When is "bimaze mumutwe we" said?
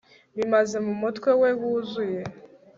0.37-1.49